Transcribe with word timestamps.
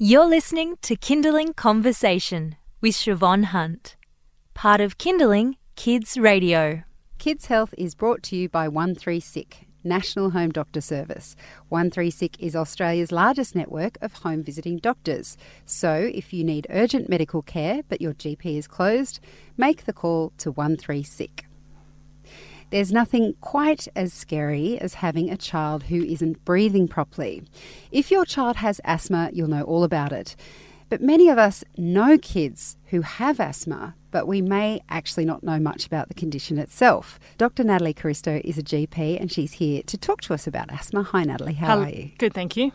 You're 0.00 0.26
listening 0.26 0.76
to 0.82 0.94
Kinderling 0.94 1.56
Conversation 1.56 2.54
with 2.80 2.94
Siobhan 2.94 3.46
Hunt, 3.46 3.96
part 4.54 4.80
of 4.80 4.96
Kinderling 4.96 5.54
Kids 5.74 6.16
Radio. 6.16 6.84
Kids 7.18 7.46
Health 7.46 7.74
is 7.76 7.96
brought 7.96 8.22
to 8.22 8.36
you 8.36 8.48
by 8.48 8.68
13sick, 8.68 9.66
National 9.82 10.30
Home 10.30 10.50
Doctor 10.50 10.80
Service. 10.80 11.34
13sick 11.72 12.36
is 12.38 12.54
Australia's 12.54 13.10
largest 13.10 13.56
network 13.56 13.98
of 14.00 14.12
home 14.12 14.44
visiting 14.44 14.78
doctors. 14.78 15.36
So 15.66 16.08
if 16.14 16.32
you 16.32 16.44
need 16.44 16.68
urgent 16.70 17.08
medical 17.08 17.42
care 17.42 17.82
but 17.88 18.00
your 18.00 18.14
GP 18.14 18.56
is 18.56 18.68
closed, 18.68 19.18
make 19.56 19.84
the 19.84 19.92
call 19.92 20.32
to 20.38 20.52
13sick. 20.52 21.47
There's 22.70 22.92
nothing 22.92 23.34
quite 23.40 23.88
as 23.96 24.12
scary 24.12 24.78
as 24.78 24.94
having 24.94 25.30
a 25.30 25.36
child 25.36 25.84
who 25.84 26.02
isn't 26.02 26.44
breathing 26.44 26.88
properly. 26.88 27.44
If 27.90 28.10
your 28.10 28.24
child 28.24 28.56
has 28.56 28.80
asthma, 28.84 29.30
you'll 29.32 29.48
know 29.48 29.62
all 29.62 29.84
about 29.84 30.12
it. 30.12 30.36
But 30.88 31.02
many 31.02 31.28
of 31.28 31.38
us 31.38 31.64
know 31.76 32.18
kids 32.18 32.77
who 32.88 33.02
have 33.02 33.38
asthma, 33.38 33.94
but 34.10 34.26
we 34.26 34.40
may 34.40 34.80
actually 34.88 35.24
not 35.24 35.42
know 35.42 35.58
much 35.58 35.86
about 35.86 36.08
the 36.08 36.14
condition 36.14 36.58
itself. 36.58 37.18
Dr. 37.36 37.64
Natalie 37.64 37.92
Caristo 37.92 38.40
is 38.44 38.56
a 38.56 38.62
GP 38.62 39.20
and 39.20 39.30
she's 39.30 39.52
here 39.52 39.82
to 39.82 39.98
talk 39.98 40.22
to 40.22 40.34
us 40.34 40.46
about 40.46 40.72
asthma. 40.72 41.02
Hi, 41.02 41.24
Natalie. 41.24 41.54
How 41.54 41.68
Hello. 41.68 41.82
are 41.82 41.90
you? 41.90 42.10
Good, 42.16 42.32
thank 42.32 42.56
you. 42.56 42.72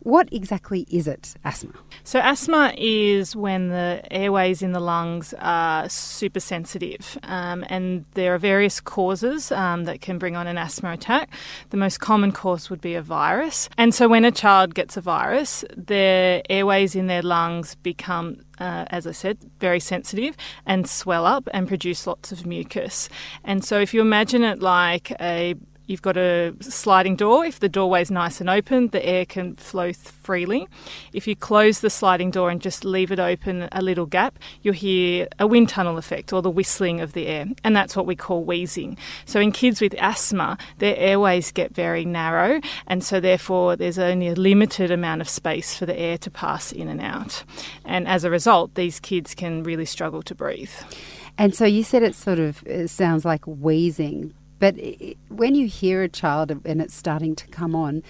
What 0.00 0.28
exactly 0.32 0.86
is 0.88 1.08
it, 1.08 1.34
asthma? 1.44 1.74
So, 2.04 2.20
asthma 2.20 2.72
is 2.78 3.34
when 3.34 3.68
the 3.68 4.00
airways 4.10 4.62
in 4.62 4.70
the 4.70 4.80
lungs 4.80 5.34
are 5.40 5.88
super 5.88 6.38
sensitive, 6.38 7.18
um, 7.24 7.64
and 7.68 8.04
there 8.14 8.32
are 8.32 8.38
various 8.38 8.80
causes 8.80 9.50
um, 9.50 9.84
that 9.84 10.00
can 10.00 10.18
bring 10.18 10.36
on 10.36 10.46
an 10.46 10.56
asthma 10.56 10.92
attack. 10.92 11.30
The 11.70 11.76
most 11.76 11.98
common 11.98 12.30
cause 12.30 12.70
would 12.70 12.80
be 12.80 12.94
a 12.94 13.02
virus. 13.02 13.68
And 13.76 13.92
so, 13.92 14.08
when 14.08 14.24
a 14.24 14.30
child 14.30 14.74
gets 14.74 14.96
a 14.96 15.00
virus, 15.00 15.64
their 15.76 16.42
airways 16.48 16.94
in 16.94 17.08
their 17.08 17.22
lungs 17.22 17.74
become 17.74 18.38
uh, 18.60 18.84
as 18.88 19.06
I 19.06 19.12
said, 19.12 19.38
very 19.60 19.80
sensitive 19.80 20.36
and 20.66 20.88
swell 20.88 21.26
up 21.26 21.48
and 21.52 21.68
produce 21.68 22.06
lots 22.06 22.32
of 22.32 22.46
mucus. 22.46 23.08
And 23.44 23.64
so, 23.64 23.80
if 23.80 23.94
you 23.94 24.00
imagine 24.00 24.44
it 24.44 24.60
like 24.60 25.12
a 25.20 25.54
You've 25.88 26.02
got 26.02 26.18
a 26.18 26.54
sliding 26.60 27.16
door. 27.16 27.46
If 27.46 27.60
the 27.60 27.68
doorway 27.68 28.02
is 28.02 28.10
nice 28.10 28.42
and 28.42 28.50
open, 28.50 28.88
the 28.88 29.04
air 29.04 29.24
can 29.24 29.54
flow 29.54 29.94
freely. 29.94 30.68
If 31.14 31.26
you 31.26 31.34
close 31.34 31.80
the 31.80 31.88
sliding 31.88 32.30
door 32.30 32.50
and 32.50 32.60
just 32.60 32.84
leave 32.84 33.10
it 33.10 33.18
open 33.18 33.70
a 33.72 33.80
little 33.80 34.04
gap, 34.04 34.38
you'll 34.60 34.74
hear 34.74 35.28
a 35.38 35.46
wind 35.46 35.70
tunnel 35.70 35.96
effect 35.96 36.30
or 36.30 36.42
the 36.42 36.50
whistling 36.50 37.00
of 37.00 37.14
the 37.14 37.26
air. 37.26 37.46
And 37.64 37.74
that's 37.74 37.96
what 37.96 38.04
we 38.04 38.14
call 38.14 38.44
wheezing. 38.44 38.98
So 39.24 39.40
in 39.40 39.50
kids 39.50 39.80
with 39.80 39.94
asthma, 39.94 40.58
their 40.76 40.94
airways 40.96 41.50
get 41.52 41.74
very 41.74 42.04
narrow. 42.04 42.60
And 42.86 43.02
so 43.02 43.18
therefore, 43.18 43.74
there's 43.74 43.98
only 43.98 44.28
a 44.28 44.34
limited 44.34 44.90
amount 44.90 45.22
of 45.22 45.28
space 45.28 45.74
for 45.74 45.86
the 45.86 45.98
air 45.98 46.18
to 46.18 46.30
pass 46.30 46.70
in 46.70 46.88
and 46.88 47.00
out. 47.00 47.44
And 47.86 48.06
as 48.06 48.24
a 48.24 48.30
result, 48.30 48.74
these 48.74 49.00
kids 49.00 49.34
can 49.34 49.62
really 49.62 49.86
struggle 49.86 50.20
to 50.24 50.34
breathe. 50.34 50.70
And 51.38 51.54
so 51.54 51.64
you 51.64 51.84
said 51.84 52.02
it 52.02 52.16
sort 52.16 52.40
of 52.40 52.62
it 52.66 52.88
sounds 52.88 53.24
like 53.24 53.46
wheezing, 53.46 54.34
but 54.58 54.76
when 55.28 55.54
you 55.54 55.66
hear 55.66 56.02
a 56.02 56.08
child 56.08 56.50
and 56.64 56.82
it's 56.82 56.94
starting 56.94 57.34
to 57.36 57.46
come 57.48 57.74
on, 57.74 58.02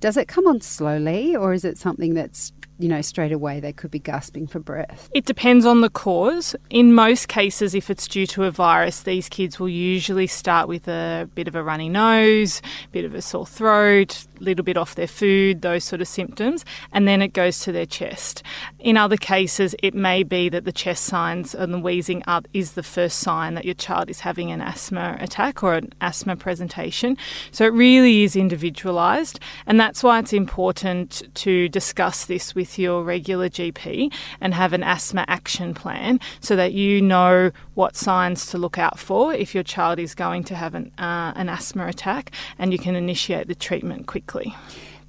does 0.00 0.16
it 0.16 0.26
come 0.26 0.46
on 0.46 0.60
slowly 0.60 1.36
or 1.36 1.52
is 1.52 1.64
it 1.64 1.78
something 1.78 2.14
that's, 2.14 2.52
you 2.78 2.88
know, 2.88 3.00
straight 3.00 3.30
away 3.30 3.60
they 3.60 3.72
could 3.72 3.90
be 3.90 4.00
gasping 4.00 4.48
for 4.48 4.58
breath? 4.58 5.08
It 5.14 5.26
depends 5.26 5.64
on 5.64 5.80
the 5.80 5.90
cause. 5.90 6.56
In 6.70 6.92
most 6.92 7.28
cases, 7.28 7.74
if 7.74 7.88
it's 7.88 8.08
due 8.08 8.26
to 8.28 8.44
a 8.44 8.50
virus, 8.50 9.02
these 9.02 9.28
kids 9.28 9.60
will 9.60 9.68
usually 9.68 10.26
start 10.26 10.66
with 10.66 10.88
a 10.88 11.28
bit 11.34 11.46
of 11.46 11.54
a 11.54 11.62
runny 11.62 11.88
nose, 11.88 12.62
bit 12.90 13.04
of 13.04 13.14
a 13.14 13.22
sore 13.22 13.46
throat, 13.46 14.26
little 14.42 14.64
bit 14.64 14.76
off 14.76 14.94
their 14.94 15.06
food, 15.06 15.62
those 15.62 15.84
sort 15.84 16.00
of 16.00 16.08
symptoms, 16.08 16.64
and 16.92 17.06
then 17.06 17.22
it 17.22 17.32
goes 17.32 17.60
to 17.60 17.72
their 17.72 17.86
chest. 17.86 18.42
In 18.78 18.96
other 18.96 19.16
cases, 19.16 19.74
it 19.82 19.94
may 19.94 20.22
be 20.22 20.48
that 20.48 20.64
the 20.64 20.72
chest 20.72 21.04
signs 21.04 21.54
and 21.54 21.72
the 21.72 21.78
wheezing 21.78 22.22
up 22.26 22.46
is 22.52 22.72
the 22.72 22.82
first 22.82 23.18
sign 23.18 23.54
that 23.54 23.64
your 23.64 23.74
child 23.74 24.10
is 24.10 24.20
having 24.20 24.50
an 24.50 24.60
asthma 24.60 25.16
attack 25.20 25.62
or 25.62 25.74
an 25.74 25.92
asthma 26.00 26.36
presentation. 26.36 27.16
So 27.50 27.64
it 27.64 27.72
really 27.72 28.22
is 28.22 28.36
individualised, 28.36 29.40
and 29.66 29.78
that's 29.78 30.02
why 30.02 30.18
it's 30.18 30.32
important 30.32 31.22
to 31.34 31.68
discuss 31.68 32.26
this 32.26 32.54
with 32.54 32.78
your 32.78 33.02
regular 33.02 33.48
GP 33.48 34.12
and 34.40 34.54
have 34.54 34.72
an 34.72 34.82
asthma 34.82 35.24
action 35.28 35.74
plan 35.74 36.20
so 36.40 36.56
that 36.56 36.72
you 36.72 37.00
know 37.00 37.50
what 37.74 37.96
signs 37.96 38.46
to 38.46 38.58
look 38.58 38.78
out 38.78 38.98
for 38.98 39.32
if 39.32 39.54
your 39.54 39.64
child 39.64 39.98
is 39.98 40.14
going 40.14 40.44
to 40.44 40.54
have 40.54 40.74
an, 40.74 40.92
uh, 40.98 41.32
an 41.36 41.48
asthma 41.48 41.86
attack 41.86 42.32
and 42.58 42.72
you 42.72 42.78
can 42.78 42.96
initiate 42.96 43.46
the 43.48 43.54
treatment 43.54 44.06
quickly. 44.06 44.31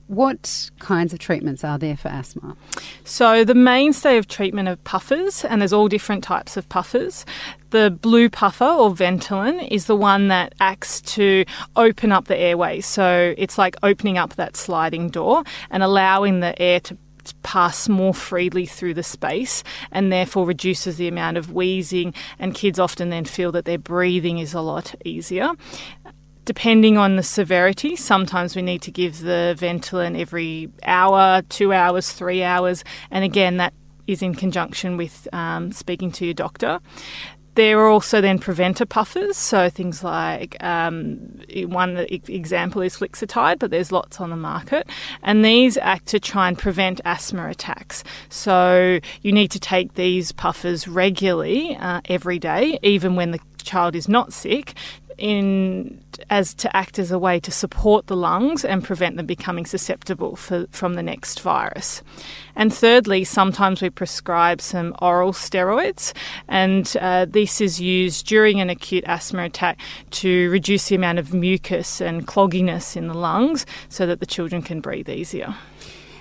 What 0.07 0.69
kinds 0.79 1.13
of 1.13 1.19
treatments 1.19 1.63
are 1.63 1.77
there 1.77 1.95
for 1.95 2.09
asthma? 2.09 2.57
So, 3.05 3.45
the 3.45 3.55
mainstay 3.55 4.17
of 4.17 4.27
treatment 4.27 4.67
are 4.67 4.75
puffers, 4.75 5.45
and 5.45 5.61
there's 5.61 5.71
all 5.71 5.87
different 5.87 6.25
types 6.25 6.57
of 6.57 6.67
puffers. 6.67 7.25
The 7.69 7.89
blue 7.89 8.29
puffer 8.29 8.65
or 8.65 8.91
Ventolin 8.91 9.65
is 9.71 9.85
the 9.85 9.95
one 9.95 10.27
that 10.27 10.53
acts 10.59 10.99
to 11.01 11.45
open 11.77 12.11
up 12.11 12.25
the 12.25 12.37
airway. 12.37 12.81
So, 12.81 13.33
it's 13.37 13.57
like 13.57 13.77
opening 13.81 14.17
up 14.17 14.35
that 14.35 14.57
sliding 14.57 15.09
door 15.09 15.43
and 15.71 15.81
allowing 15.81 16.41
the 16.41 16.61
air 16.61 16.81
to 16.81 16.97
pass 17.41 17.87
more 17.87 18.13
freely 18.13 18.65
through 18.65 18.93
the 18.93 19.03
space 19.03 19.63
and 19.91 20.11
therefore 20.11 20.45
reduces 20.45 20.97
the 20.97 21.07
amount 21.07 21.37
of 21.37 21.53
wheezing 21.53 22.13
and 22.37 22.53
kids 22.53 22.79
often 22.79 23.09
then 23.09 23.25
feel 23.25 23.51
that 23.51 23.65
their 23.65 23.77
breathing 23.77 24.39
is 24.39 24.53
a 24.53 24.61
lot 24.61 24.93
easier 25.05 25.51
depending 26.45 26.97
on 26.97 27.15
the 27.15 27.23
severity, 27.23 27.95
sometimes 27.95 28.55
we 28.55 28.61
need 28.61 28.81
to 28.83 28.91
give 28.91 29.19
the 29.21 29.55
Ventolin 29.57 30.19
every 30.19 30.69
hour, 30.83 31.41
two 31.49 31.73
hours, 31.73 32.11
three 32.11 32.43
hours, 32.43 32.83
and 33.11 33.23
again, 33.23 33.57
that 33.57 33.73
is 34.07 34.21
in 34.21 34.35
conjunction 34.35 34.97
with 34.97 35.27
um, 35.31 35.71
speaking 35.71 36.11
to 36.11 36.25
your 36.25 36.33
doctor. 36.33 36.79
There 37.55 37.79
are 37.81 37.87
also 37.87 38.19
then 38.19 38.39
preventer 38.39 38.83
puffers, 38.83 39.37
so 39.37 39.69
things 39.69 40.03
like 40.03 40.57
um, 40.63 41.39
one 41.67 41.97
example 42.09 42.81
is 42.81 42.97
Flixotide, 42.97 43.59
but 43.59 43.69
there's 43.69 43.91
lots 43.91 44.19
on 44.19 44.31
the 44.31 44.35
market, 44.35 44.89
and 45.21 45.45
these 45.45 45.77
act 45.77 46.07
to 46.07 46.19
try 46.19 46.47
and 46.47 46.57
prevent 46.57 46.99
asthma 47.05 47.47
attacks. 47.49 48.03
So 48.29 48.99
you 49.21 49.31
need 49.31 49.51
to 49.51 49.59
take 49.59 49.93
these 49.93 50.31
puffers 50.31 50.87
regularly, 50.87 51.77
uh, 51.79 52.01
every 52.05 52.39
day, 52.39 52.79
even 52.81 53.15
when 53.15 53.29
the 53.29 53.39
child 53.61 53.95
is 53.95 54.09
not 54.09 54.33
sick, 54.33 54.73
in 55.17 56.03
as 56.29 56.53
to 56.53 56.75
act 56.75 56.99
as 56.99 57.11
a 57.11 57.19
way 57.19 57.39
to 57.39 57.51
support 57.51 58.07
the 58.07 58.15
lungs 58.15 58.63
and 58.63 58.83
prevent 58.83 59.17
them 59.17 59.25
becoming 59.25 59.65
susceptible 59.65 60.35
for, 60.35 60.67
from 60.71 60.93
the 60.93 61.03
next 61.03 61.41
virus. 61.41 62.01
And 62.55 62.73
thirdly, 62.73 63.23
sometimes 63.23 63.81
we 63.81 63.89
prescribe 63.89 64.61
some 64.61 64.95
oral 65.01 65.33
steroids, 65.33 66.13
and 66.47 66.95
uh, 67.01 67.25
this 67.25 67.61
is 67.61 67.81
used 67.81 68.27
during 68.27 68.59
an 68.59 68.69
acute 68.69 69.03
asthma 69.05 69.45
attack 69.45 69.79
to 70.11 70.49
reduce 70.49 70.89
the 70.89 70.95
amount 70.95 71.19
of 71.19 71.33
mucus 71.33 72.01
and 72.01 72.27
clogginess 72.27 72.95
in 72.95 73.07
the 73.07 73.13
lungs 73.13 73.65
so 73.89 74.05
that 74.05 74.19
the 74.19 74.25
children 74.25 74.61
can 74.61 74.81
breathe 74.81 75.09
easier. 75.09 75.55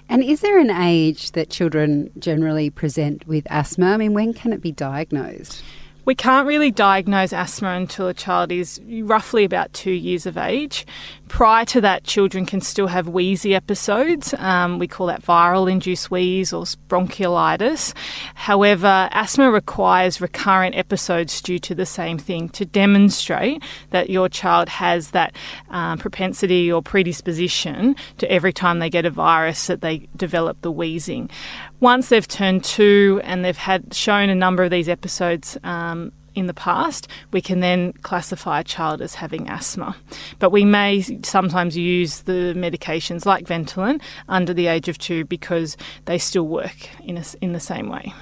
And 0.08 0.22
is 0.22 0.41
there 0.41 0.58
an 0.58 0.70
age 0.70 1.32
that 1.32 1.48
children 1.48 2.10
generally 2.19 2.70
present 2.70 3.26
with 3.26 3.47
asthma? 3.50 3.92
I 3.92 3.97
mean, 3.97 4.14
when 4.14 4.34
can 4.34 4.52
it 4.52 4.60
be 4.60 4.72
diagnosed? 4.72 5.62
We 6.04 6.16
can't 6.16 6.48
really 6.48 6.72
diagnose 6.72 7.32
asthma 7.32 7.70
until 7.70 8.08
a 8.08 8.14
child 8.14 8.50
is 8.50 8.80
roughly 9.02 9.44
about 9.44 9.72
two 9.72 9.92
years 9.92 10.26
of 10.26 10.36
age. 10.36 10.84
Prior 11.28 11.64
to 11.66 11.80
that, 11.80 12.02
children 12.02 12.44
can 12.44 12.60
still 12.60 12.88
have 12.88 13.08
wheezy 13.08 13.54
episodes. 13.54 14.34
Um, 14.38 14.80
we 14.80 14.88
call 14.88 15.06
that 15.06 15.22
viral 15.22 15.70
induced 15.70 16.10
wheeze 16.10 16.52
or 16.52 16.64
bronchiolitis. 16.88 17.94
However, 18.34 19.08
asthma 19.12 19.52
requires 19.52 20.20
recurrent 20.20 20.74
episodes 20.74 21.40
due 21.40 21.60
to 21.60 21.74
the 21.74 21.86
same 21.86 22.19
thing 22.19 22.48
to 22.50 22.64
demonstrate 22.64 23.62
that 23.90 24.10
your 24.10 24.28
child 24.28 24.69
has 24.69 25.12
that 25.12 25.36
um, 25.70 25.98
propensity 25.98 26.70
or 26.70 26.82
predisposition 26.82 27.94
to 28.19 28.30
every 28.30 28.52
time 28.52 28.80
they 28.80 28.90
get 28.90 29.06
a 29.06 29.10
virus 29.10 29.69
that 29.69 29.82
they 29.82 30.08
develop 30.16 30.60
the 30.62 30.72
wheezing. 30.72 31.30
Once 31.78 32.08
they've 32.08 32.28
turned 32.28 32.64
two 32.64 33.20
and 33.25 33.44
they've 33.44 33.56
had 33.56 33.94
shown 33.94 34.28
a 34.28 34.34
number 34.34 34.64
of 34.64 34.70
these 34.70 34.88
episodes 34.88 35.56
um, 35.64 35.91
Um, 35.92 36.12
in 36.34 36.46
the 36.46 36.54
past, 36.54 37.08
we 37.30 37.42
can 37.42 37.60
then 37.60 37.92
classify 38.00 38.60
a 38.60 38.64
child 38.64 39.02
as 39.02 39.14
having 39.14 39.50
asthma. 39.50 39.94
But 40.38 40.48
we 40.50 40.64
may 40.64 41.02
sometimes 41.22 41.76
use 41.76 42.20
the 42.20 42.54
medications 42.56 43.26
like 43.26 43.44
Ventolin 43.44 44.00
under 44.30 44.54
the 44.54 44.66
age 44.66 44.88
of 44.88 44.96
two 44.96 45.26
because 45.26 45.76
they 46.06 46.16
still 46.16 46.46
work 46.48 46.88
in, 47.04 47.18
a, 47.18 47.24
in 47.42 47.52
the 47.52 47.60
same 47.60 47.90
way. 47.90 48.14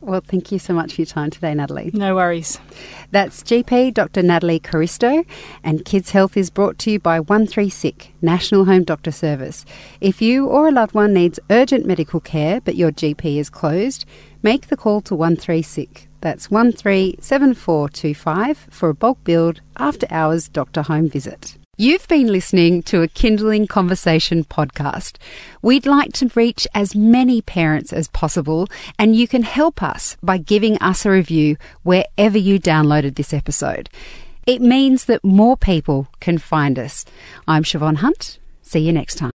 Well, 0.00 0.20
thank 0.20 0.52
you 0.52 0.58
so 0.58 0.74
much 0.74 0.94
for 0.94 1.00
your 1.00 1.06
time 1.06 1.30
today, 1.30 1.54
Natalie. 1.54 1.90
No 1.94 2.14
worries. 2.14 2.58
That's 3.10 3.42
GP 3.42 3.94
Dr. 3.94 4.22
Natalie 4.22 4.60
Caristo, 4.60 5.24
and 5.62 5.84
Kids 5.84 6.10
Health 6.10 6.36
is 6.36 6.50
brought 6.50 6.78
to 6.80 6.90
you 6.90 7.00
by 7.00 7.20
13sick, 7.20 8.12
National 8.20 8.66
Home 8.66 8.84
Doctor 8.84 9.10
Service. 9.10 9.64
If 10.02 10.20
you 10.20 10.46
or 10.46 10.68
a 10.68 10.72
loved 10.72 10.94
one 10.94 11.14
needs 11.14 11.40
urgent 11.50 11.86
medical 11.86 12.20
care 12.20 12.60
but 12.60 12.76
your 12.76 12.92
GP 12.92 13.38
is 13.38 13.48
closed, 13.48 14.04
make 14.42 14.68
the 14.68 14.76
call 14.76 15.00
to 15.02 15.14
13sick. 15.14 16.08
That's 16.24 16.50
137425 16.50 18.66
for 18.70 18.88
a 18.88 18.94
bulk 18.94 19.22
billed 19.24 19.60
after 19.76 20.06
hours 20.08 20.48
doctor 20.48 20.80
home 20.80 21.10
visit. 21.10 21.58
You've 21.76 22.08
been 22.08 22.28
listening 22.28 22.82
to 22.84 23.02
a 23.02 23.08
Kinderling 23.08 23.68
Conversation 23.68 24.44
podcast. 24.44 25.18
We'd 25.60 25.84
like 25.84 26.14
to 26.14 26.30
reach 26.34 26.66
as 26.74 26.94
many 26.94 27.42
parents 27.42 27.92
as 27.92 28.08
possible, 28.08 28.68
and 28.98 29.14
you 29.14 29.28
can 29.28 29.42
help 29.42 29.82
us 29.82 30.16
by 30.22 30.38
giving 30.38 30.78
us 30.78 31.04
a 31.04 31.10
review 31.10 31.58
wherever 31.82 32.38
you 32.38 32.58
downloaded 32.58 33.16
this 33.16 33.34
episode. 33.34 33.90
It 34.46 34.62
means 34.62 35.04
that 35.04 35.22
more 35.24 35.58
people 35.58 36.08
can 36.20 36.38
find 36.38 36.78
us. 36.78 37.04
I'm 37.46 37.64
Siobhan 37.64 37.96
Hunt. 37.96 38.38
See 38.62 38.80
you 38.80 38.92
next 38.92 39.16
time. 39.16 39.33